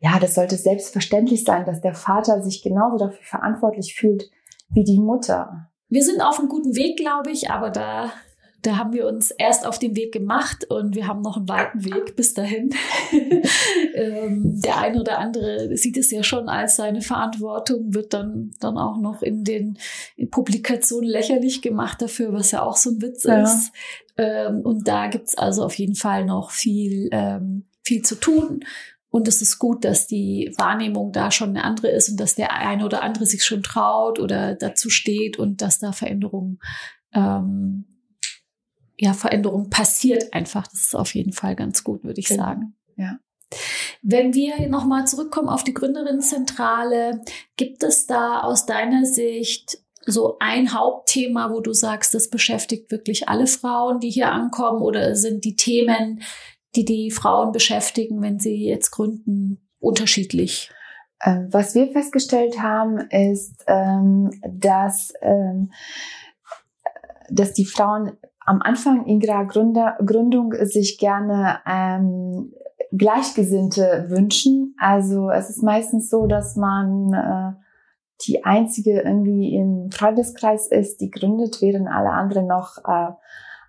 [0.00, 4.30] ja, das sollte selbstverständlich sein, dass der Vater sich genauso dafür verantwortlich fühlt
[4.70, 5.70] wie die Mutter.
[5.88, 8.10] Wir sind auf einem guten Weg, glaube ich, aber da
[8.62, 11.84] da haben wir uns erst auf den Weg gemacht und wir haben noch einen weiten
[11.84, 12.70] Weg bis dahin.
[13.94, 18.76] ähm, der eine oder andere sieht es ja schon als seine Verantwortung, wird dann, dann
[18.76, 19.78] auch noch in den
[20.16, 23.42] in Publikationen lächerlich gemacht dafür, was ja auch so ein Witz ja.
[23.42, 23.72] ist.
[24.16, 28.64] Ähm, und da gibt's also auf jeden Fall noch viel, ähm, viel zu tun.
[29.08, 32.52] Und es ist gut, dass die Wahrnehmung da schon eine andere ist und dass der
[32.52, 36.60] eine oder andere sich schon traut oder dazu steht und dass da Veränderungen
[37.12, 37.86] ähm,
[39.00, 40.66] ja, Veränderung passiert einfach.
[40.66, 42.44] Das ist auf jeden Fall ganz gut, würde ich genau.
[42.44, 42.74] sagen.
[42.96, 43.18] Ja.
[44.02, 47.22] Wenn wir nochmal zurückkommen auf die Gründerinnenzentrale,
[47.56, 53.28] gibt es da aus deiner Sicht so ein Hauptthema, wo du sagst, das beschäftigt wirklich
[53.28, 56.22] alle Frauen, die hier ankommen oder sind die Themen,
[56.76, 60.70] die die Frauen beschäftigen, wenn sie jetzt gründen, unterschiedlich?
[61.24, 65.72] Ähm, was wir festgestellt haben, ist, ähm, dass, ähm,
[67.30, 68.12] dass die Frauen
[68.50, 72.52] am Anfang ihrer Gründer, Gründung sich gerne ähm,
[72.90, 74.74] Gleichgesinnte wünschen.
[74.80, 77.52] Also es ist meistens so, dass man äh,
[78.26, 83.12] die einzige irgendwie im Freundeskreis ist, die gründet, während alle anderen noch äh,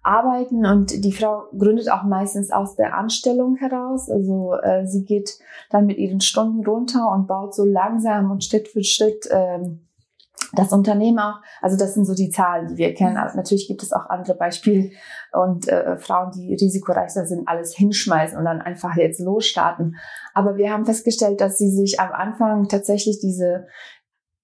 [0.02, 4.10] arbeiten und die Frau gründet auch meistens aus der Anstellung heraus.
[4.10, 5.38] Also äh, sie geht
[5.70, 9.82] dann mit ihren Stunden runter und baut so langsam und Schritt für Schritt ähm,
[10.54, 11.40] das Unternehmen auch.
[11.62, 13.18] Also das sind so die Zahlen, die wir kennen.
[13.18, 14.92] Aber natürlich gibt es auch andere Beispiele
[15.32, 19.96] und äh, Frauen, die risikoreicher sind, alles hinschmeißen und dann einfach jetzt losstarten.
[20.34, 23.66] Aber wir haben festgestellt, dass sie sich am Anfang tatsächlich diese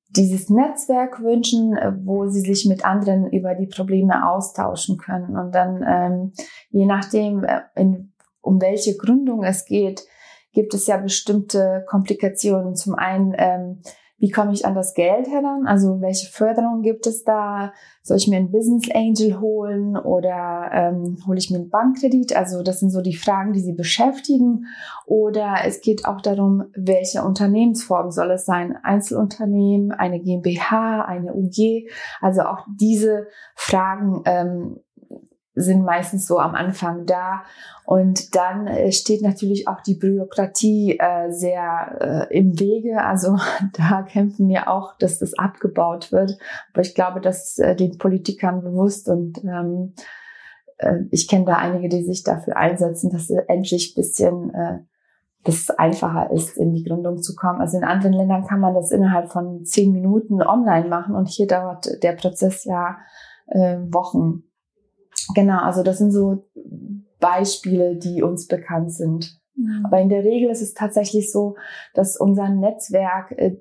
[0.10, 5.38] dieses Netzwerk wünschen, äh, wo sie sich mit anderen über die Probleme austauschen können.
[5.38, 6.34] Und dann, ähm,
[6.70, 10.06] je nachdem, äh, in, um welche Gründung es geht,
[10.54, 12.76] gibt es ja bestimmte Komplikationen.
[12.76, 13.82] Zum einen, ähm,
[14.20, 15.68] wie komme ich an das Geld heran?
[15.68, 17.72] Also welche Förderung gibt es da?
[18.02, 22.36] Soll ich mir einen Business Angel holen oder ähm, hole ich mir einen Bankkredit?
[22.36, 24.66] Also das sind so die Fragen, die Sie beschäftigen.
[25.06, 28.76] Oder es geht auch darum, welche Unternehmensform soll es sein?
[28.82, 31.88] Einzelunternehmen, eine GmbH, eine UG?
[32.20, 34.80] Also auch diese Fragen ähm,
[35.60, 37.44] sind meistens so am Anfang da.
[37.86, 43.02] Und dann äh, steht natürlich auch die Bürokratie äh, sehr äh, im Wege.
[43.02, 43.38] Also
[43.78, 46.38] da kämpfen wir auch, dass das abgebaut wird.
[46.74, 49.94] Aber ich glaube, das ist äh, den Politikern bewusst und ähm,
[50.78, 54.80] äh, ich kenne da einige, die sich dafür einsetzen, dass endlich bisschen äh,
[55.48, 57.62] dass es einfacher ist, in die Gründung zu kommen.
[57.62, 61.48] Also in anderen Ländern kann man das innerhalb von zehn Minuten online machen und hier
[61.48, 62.98] dauert der Prozess ja
[63.48, 64.44] äh, Wochen.
[65.34, 66.48] Genau, also das sind so
[67.20, 69.40] Beispiele, die uns bekannt sind.
[69.56, 69.86] Mhm.
[69.86, 71.56] Aber in der Regel ist es tatsächlich so,
[71.94, 73.58] dass unser Netzwerk äh,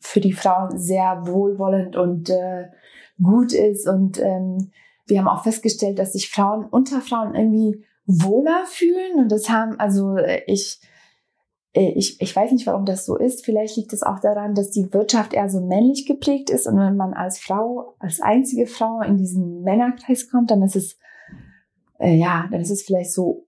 [0.00, 2.66] für die Frauen sehr wohlwollend und äh,
[3.22, 3.88] gut ist.
[3.88, 4.70] Und ähm,
[5.06, 9.18] wir haben auch festgestellt, dass sich Frauen unter Frauen irgendwie wohler fühlen.
[9.18, 10.80] Und das haben, also äh, ich
[11.76, 13.44] ich, ich weiß nicht, warum das so ist.
[13.44, 16.66] Vielleicht liegt es auch daran, dass die Wirtschaft eher so männlich geprägt ist.
[16.66, 20.96] Und wenn man als Frau, als einzige Frau in diesen Männerkreis kommt, dann ist es,
[21.98, 23.46] äh, ja, dann ist es vielleicht so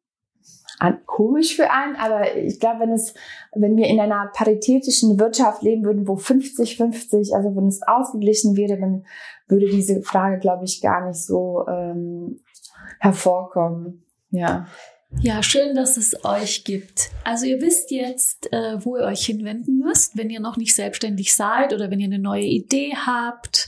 [0.79, 1.97] an, komisch für einen.
[1.97, 3.15] Aber ich glaube, wenn es,
[3.55, 8.79] wenn wir in einer paritätischen Wirtschaft leben würden, wo 50-50, also wenn es ausgeglichen wäre,
[8.79, 9.05] dann
[9.47, 12.41] würde diese Frage, glaube ich, gar nicht so ähm,
[13.01, 14.05] hervorkommen.
[14.31, 14.67] Ja.
[15.21, 17.11] Ja, schön, dass es euch gibt.
[17.25, 21.35] Also ihr wisst jetzt, äh, wo ihr euch hinwenden müsst, wenn ihr noch nicht selbstständig
[21.35, 23.67] seid oder wenn ihr eine neue Idee habt,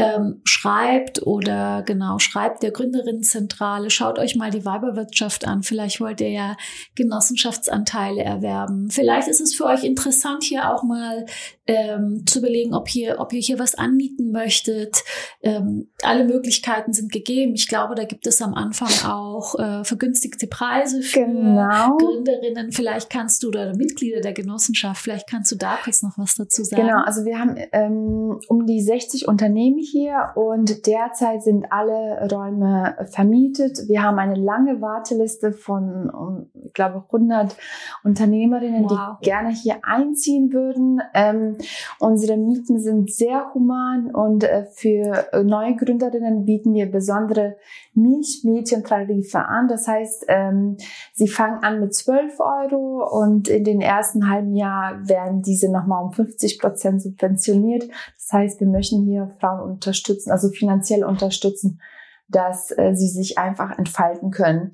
[0.00, 5.62] ähm, schreibt oder genau, schreibt der Gründerinnenzentrale, schaut euch mal die Weiberwirtschaft an.
[5.62, 6.56] Vielleicht wollt ihr ja
[6.94, 8.90] Genossenschaftsanteile erwerben.
[8.90, 11.26] Vielleicht ist es für euch interessant, hier auch mal
[11.66, 15.04] ähm, zu überlegen, ob, hier, ob ihr hier was anbieten möchtet.
[15.42, 17.52] Ähm, alle Möglichkeiten sind gegeben.
[17.54, 21.96] Ich glaube, da gibt es am Anfang auch äh, vergünstigte Preise für genau.
[21.98, 22.72] Gründerinnen.
[22.72, 26.64] Vielleicht kannst du oder Mitglieder der Genossenschaft, vielleicht kannst du da kurz noch was dazu
[26.64, 26.82] sagen.
[26.82, 32.96] Genau, also wir haben ähm, um die 60 Unternehmen hier und derzeit sind alle Räume
[33.10, 33.88] vermietet.
[33.88, 37.56] Wir haben eine lange Warteliste von, um, ich glaube, 100
[38.04, 39.18] Unternehmerinnen, wow.
[39.20, 41.00] die gerne hier einziehen würden.
[41.14, 41.56] Ähm,
[41.98, 47.56] unsere Mieten sind sehr human und äh, für neue Gründerinnen bieten wir besondere
[47.94, 49.68] Milchmädchentarife an.
[49.68, 50.76] Das heißt, ähm,
[51.12, 56.04] sie fangen an mit 12 Euro und in den ersten halben Jahr werden diese nochmal
[56.04, 57.88] um 50 Prozent subventioniert.
[58.16, 61.80] Das heißt, wir möchten hier Frauen unterstützen, also finanziell unterstützen,
[62.28, 64.72] dass äh, sie sich einfach entfalten können.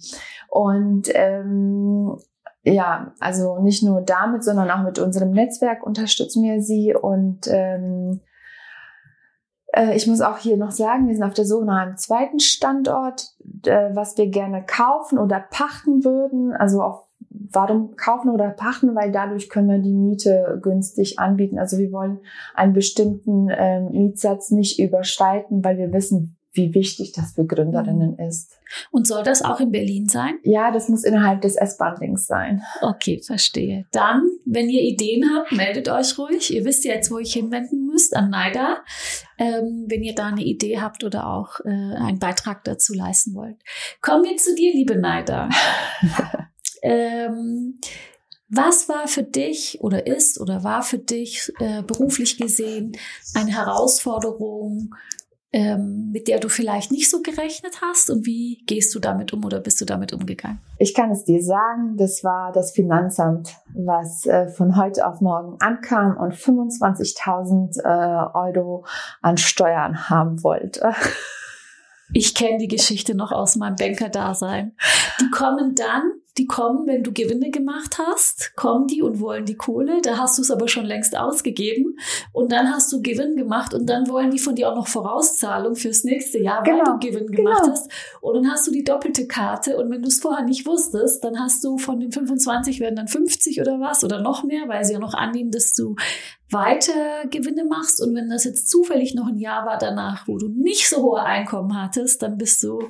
[0.49, 2.19] Und ähm,
[2.63, 6.95] ja, also nicht nur damit, sondern auch mit unserem Netzwerk unterstützen wir sie.
[6.95, 8.21] Und ähm,
[9.73, 12.41] äh, ich muss auch hier noch sagen, wir sind auf der Suche nach einem zweiten
[12.41, 16.53] Standort, äh, was wir gerne kaufen oder pachten würden.
[16.53, 18.95] Also auf warum kaufen oder pachten?
[18.95, 21.59] Weil dadurch können wir die Miete günstig anbieten.
[21.59, 22.19] Also wir wollen
[22.55, 28.27] einen bestimmten ähm, Mietsatz nicht überschreiten, weil wir wissen, wie wichtig das für Gründerinnen mhm.
[28.27, 28.59] ist.
[28.91, 30.39] Und soll das auch in Berlin sein?
[30.43, 32.63] Ja, das muss innerhalb des S-Bahn-Links sein.
[32.81, 33.87] Okay, verstehe.
[33.93, 36.53] Dann, wenn ihr Ideen habt, meldet euch ruhig.
[36.53, 38.79] Ihr wisst jetzt, wo ich hinwenden müsst, an NIDA,
[39.39, 43.57] ähm, wenn ihr da eine Idee habt oder auch äh, einen Beitrag dazu leisten wollt.
[44.01, 45.49] Kommen wir zu dir, liebe NIDA.
[46.83, 47.79] Ähm,
[48.49, 52.93] was war für dich oder ist oder war für dich äh, beruflich gesehen
[53.35, 54.95] eine Herausforderung,
[55.53, 59.45] ähm, mit der du vielleicht nicht so gerechnet hast und wie gehst du damit um
[59.45, 60.61] oder bist du damit umgegangen?
[60.79, 65.57] Ich kann es dir sagen, das war das Finanzamt, was äh, von heute auf morgen
[65.61, 68.85] ankam und 25.000 äh, Euro
[69.23, 70.95] an Steuern haben wollte.
[72.13, 74.77] Ich kenne die Geschichte noch aus meinem Banker-Dasein.
[75.21, 79.57] Die kommen dann die kommen, wenn du Gewinne gemacht hast, kommen die und wollen die
[79.57, 80.01] Kohle.
[80.03, 81.99] Da hast du es aber schon längst ausgegeben.
[82.33, 85.75] Und dann hast du Gewinn gemacht und dann wollen die von dir auch noch Vorauszahlung
[85.77, 86.79] fürs nächste Jahr, genau.
[86.79, 87.73] weil du Gewinn gemacht genau.
[87.73, 87.91] hast.
[88.21, 89.77] Und dann hast du die doppelte Karte.
[89.77, 93.09] Und wenn du es vorher nicht wusstest, dann hast du von den 25 werden dann
[93.09, 95.97] 50 oder was oder noch mehr, weil sie ja noch annehmen, dass du
[96.51, 98.03] weiter Gewinne machst.
[98.03, 101.23] Und wenn das jetzt zufällig noch ein Jahr war danach, wo du nicht so hohe
[101.23, 102.81] Einkommen hattest, dann bist du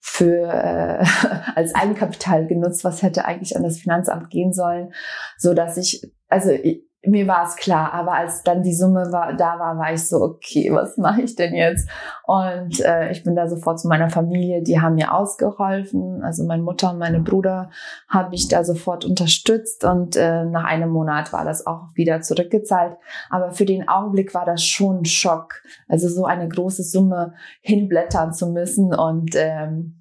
[0.00, 1.04] für äh,
[1.54, 4.92] als Eigenkapital genutzt, was hätte eigentlich an das Finanzamt gehen sollen,
[5.36, 9.32] so dass ich also ich, mir war es klar, aber als dann die Summe war,
[9.32, 11.88] da war, war ich so, okay, was mache ich denn jetzt?
[12.24, 16.22] Und äh, ich bin da sofort zu meiner Familie, die haben mir ausgeholfen.
[16.22, 17.70] Also meine Mutter und meine Brüder
[18.06, 22.98] habe ich da sofort unterstützt und äh, nach einem Monat war das auch wieder zurückgezahlt.
[23.30, 27.32] Aber für den Augenblick war das schon ein Schock, also so eine große Summe
[27.62, 29.99] hinblättern zu müssen und ähm,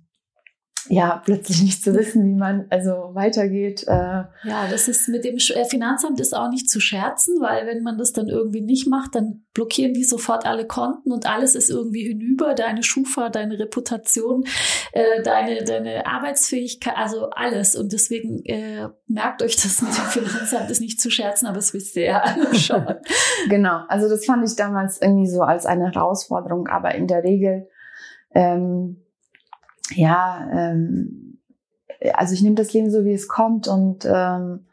[0.92, 3.84] ja, plötzlich nicht zu wissen, wie man also weitergeht.
[3.88, 4.24] Äh.
[4.44, 8.00] Ja, das ist mit dem äh, Finanzamt ist auch nicht zu scherzen, weil wenn man
[8.00, 12.08] das dann irgendwie nicht macht, dann blockieren die sofort alle Konten und alles ist irgendwie
[12.08, 14.46] hinüber, deine Schufa, deine Reputation,
[14.92, 17.76] äh, deine, deine Arbeitsfähigkeit, also alles.
[17.76, 21.72] Und deswegen äh, merkt euch das mit dem Finanzamt ist nicht zu scherzen, aber es
[21.72, 22.84] wisst ihr ja alle schon.
[23.48, 27.68] genau, also das fand ich damals irgendwie so als eine Herausforderung, aber in der Regel
[28.34, 29.04] ähm,
[29.96, 31.40] ja, ähm,
[32.14, 34.66] also ich nehme das Leben so, wie es kommt und ähm,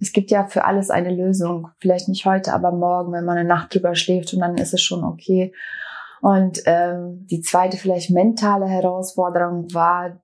[0.00, 1.68] es gibt ja für alles eine Lösung.
[1.78, 4.80] Vielleicht nicht heute, aber morgen, wenn man eine Nacht drüber schläft und dann ist es
[4.80, 5.52] schon okay.
[6.22, 10.20] Und ähm, die zweite vielleicht mentale Herausforderung war,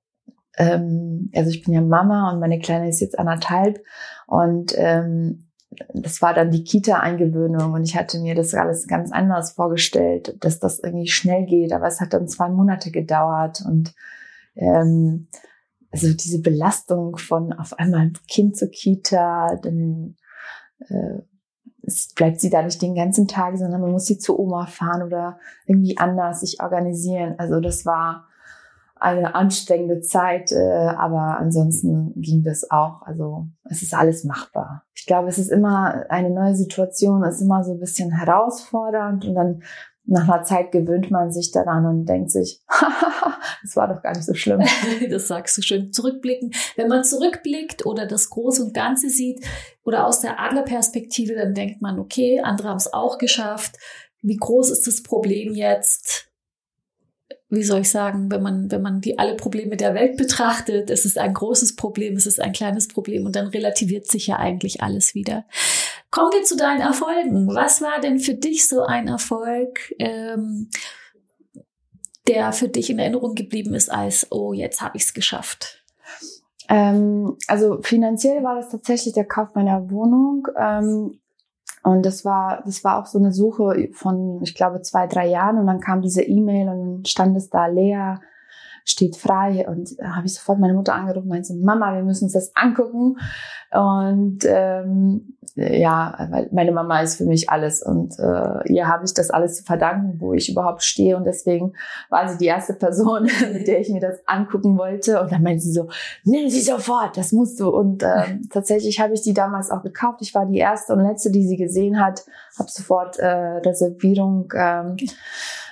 [0.56, 3.82] ähm, also ich bin ja Mama und meine Kleine ist jetzt anderthalb
[4.26, 5.46] und ähm,
[5.92, 10.58] das war dann die Kita-Eingewöhnung und ich hatte mir das alles ganz anders vorgestellt, dass
[10.58, 13.94] das irgendwie schnell geht, aber es hat dann zwei Monate gedauert und
[14.56, 15.28] ähm,
[15.90, 20.16] also diese Belastung von auf einmal Kind zur Kita, dann
[20.80, 21.20] äh,
[21.82, 25.02] es bleibt sie da nicht den ganzen Tag, sondern man muss sie zu Oma fahren
[25.02, 27.36] oder irgendwie anders sich organisieren.
[27.38, 28.26] Also das war
[28.98, 33.02] eine anstrengende Zeit, äh, aber ansonsten ging das auch.
[33.02, 34.84] Also es ist alles machbar.
[34.94, 39.24] Ich glaube, es ist immer eine neue Situation, es ist immer so ein bisschen herausfordernd
[39.26, 39.62] und dann
[40.06, 42.62] nach einer Zeit gewöhnt man sich daran und denkt sich,
[43.62, 44.60] das war doch gar nicht so schlimm.
[45.10, 45.92] das sagst du schön.
[45.92, 46.52] Zurückblicken.
[46.76, 49.44] Wenn man zurückblickt oder das Große und Ganze sieht
[49.84, 53.76] oder aus der Adlerperspektive, dann denkt man, okay, andere haben es auch geschafft.
[54.22, 56.26] Wie groß ist das Problem jetzt?
[57.48, 61.04] wie soll ich sagen, wenn man, wenn man die alle Probleme der Welt betrachtet, es
[61.04, 64.82] ist ein großes Problem, es ist ein kleines Problem und dann relativiert sich ja eigentlich
[64.82, 65.44] alles wieder.
[66.16, 67.54] Kommen wir zu deinen Erfolgen.
[67.54, 70.70] Was war denn für dich so ein Erfolg, ähm,
[72.26, 75.84] der für dich in Erinnerung geblieben ist als, oh, jetzt habe ich es geschafft?
[76.70, 80.48] Ähm, also finanziell war das tatsächlich der Kauf meiner Wohnung.
[80.58, 81.20] Ähm,
[81.82, 85.58] und das war, das war auch so eine Suche von, ich glaube, zwei, drei Jahren.
[85.58, 88.22] Und dann kam diese E-Mail und dann stand es da leer
[88.86, 89.66] steht frei.
[89.68, 92.32] Und da habe ich sofort meine Mutter angerufen und meinte so, Mama, wir müssen uns
[92.32, 93.18] das angucken.
[93.72, 99.14] Und ähm, ja, weil meine Mama ist für mich alles und äh, ihr habe ich
[99.14, 101.16] das alles zu verdanken, wo ich überhaupt stehe.
[101.16, 101.72] Und deswegen
[102.10, 105.20] war sie die erste Person, mit der ich mir das angucken wollte.
[105.20, 105.88] Und dann meinte sie so,
[106.24, 107.70] nimm sie sofort, das musst du.
[107.70, 110.18] Und ähm, tatsächlich habe ich die damals auch gekauft.
[110.20, 112.24] Ich war die erste und letzte, die sie gesehen hat,
[112.58, 114.52] habe sofort äh, Reservierung.
[114.54, 114.96] Ähm,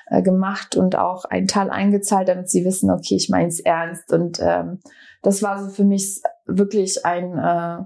[0.07, 4.13] äh, gemacht und auch einen Teil eingezahlt, damit sie wissen, okay, ich meine es ernst.
[4.13, 4.81] Und ähm,
[5.23, 7.85] das war so für mich wirklich ein, äh,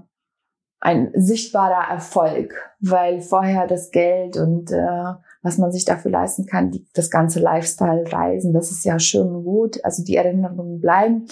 [0.81, 6.71] ein sichtbarer Erfolg, weil vorher das Geld und äh, was man sich dafür leisten kann,
[6.71, 11.27] die, das ganze Lifestyle-Reisen, das ist ja schön und gut, also die Erinnerungen bleiben.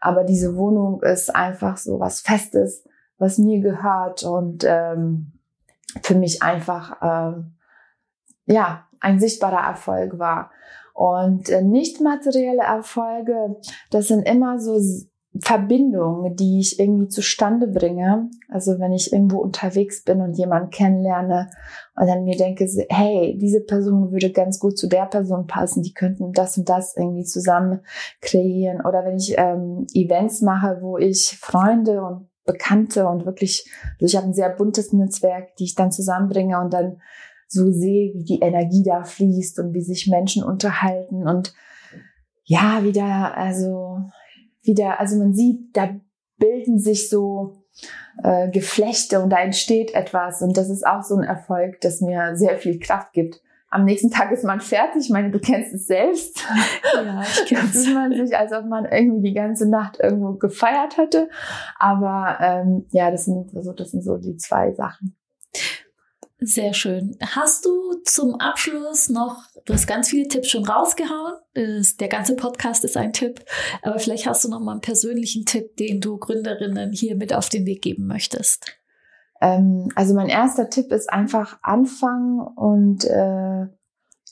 [0.00, 2.84] Aber diese Wohnung ist einfach so was Festes,
[3.18, 5.32] was mir gehört und ähm,
[6.02, 7.53] für mich einfach ähm,
[8.46, 10.50] ja ein sichtbarer Erfolg war.
[10.94, 13.56] Und äh, nicht materielle Erfolge,
[13.90, 14.78] das sind immer so
[15.40, 18.30] Verbindungen, die ich irgendwie zustande bringe.
[18.48, 21.50] Also wenn ich irgendwo unterwegs bin und jemanden kennenlerne
[21.96, 25.92] und dann mir denke, hey, diese Person würde ganz gut zu der Person passen, die
[25.92, 27.80] könnten das und das irgendwie zusammen
[28.20, 28.80] kreieren.
[28.86, 34.16] Oder wenn ich ähm, Events mache, wo ich Freunde und Bekannte und wirklich, also ich
[34.16, 37.00] habe ein sehr buntes Netzwerk, die ich dann zusammenbringe und dann
[37.54, 41.54] so sehe, wie die Energie da fließt und wie sich Menschen unterhalten und
[42.44, 44.00] ja, wieder, also
[44.62, 45.94] wieder, also man sieht, da
[46.36, 47.64] bilden sich so
[48.22, 52.36] äh, Geflechte und da entsteht etwas und das ist auch so ein Erfolg, das mir
[52.36, 53.40] sehr viel Kraft gibt.
[53.70, 55.02] Am nächsten Tag ist man fertig.
[55.06, 56.46] Ich meine, du kennst es selbst.
[56.94, 57.88] Ja, ich kenne es.
[57.92, 61.28] man sich, als ob man irgendwie die ganze Nacht irgendwo gefeiert hätte.
[61.76, 65.16] Aber ähm, ja, das sind, also, das sind so die zwei Sachen.
[66.46, 67.16] Sehr schön.
[67.22, 67.70] Hast du
[68.04, 71.36] zum Abschluss noch, du hast ganz viele Tipps schon rausgehauen.
[71.54, 73.42] Der ganze Podcast ist ein Tipp,
[73.80, 77.48] aber vielleicht hast du noch mal einen persönlichen Tipp, den du Gründerinnen hier mit auf
[77.48, 78.66] den Weg geben möchtest.
[79.40, 83.66] Ähm, also mein erster Tipp ist einfach anfangen und äh,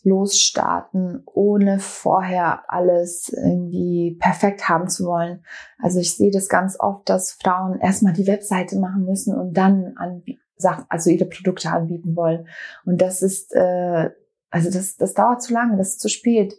[0.03, 5.47] losstarten, ohne vorher alles irgendwie perfekt haben zu wollen.
[5.79, 9.95] Also ich sehe das ganz oft, dass Frauen erstmal die Webseite machen müssen und dann
[9.97, 12.49] anbieten Sachen, also ihre Produkte anbieten wollen.
[12.85, 14.11] Und das ist, äh,
[14.51, 16.55] also das, das dauert zu lange, das ist zu spät.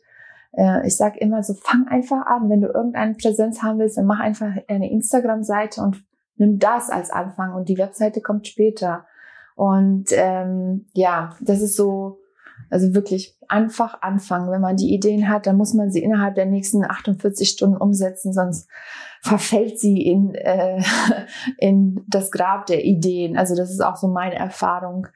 [0.52, 2.50] Äh, ich sage immer so, fang einfach an.
[2.50, 6.04] Wenn du irgendeine Präsenz haben willst, dann mach einfach eine Instagram-Seite und
[6.36, 9.06] nimm das als Anfang und die Webseite kommt später.
[9.56, 12.20] Und ähm, ja, das ist so,
[12.70, 14.52] also wirklich einfach anfangen.
[14.52, 18.34] Wenn man die Ideen hat, dann muss man sie innerhalb der nächsten 48 Stunden umsetzen,
[18.34, 18.68] sonst
[19.24, 20.82] verfällt sie in, äh,
[21.58, 23.38] in das Grab der Ideen.
[23.38, 25.08] Also das ist auch so meine Erfahrung.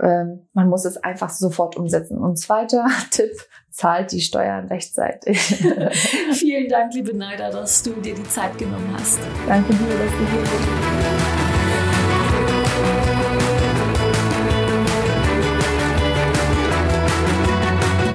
[0.00, 2.18] Ähm, man muss es einfach sofort umsetzen.
[2.18, 3.32] Und zweiter Tipp,
[3.70, 5.38] zahlt die Steuern rechtzeitig.
[6.32, 9.20] Vielen Dank, liebe Neider, dass du dir die Zeit genommen hast.
[9.46, 11.39] Danke dir, dass du hier bist.